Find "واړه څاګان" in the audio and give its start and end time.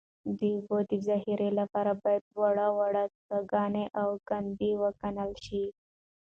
2.77-3.73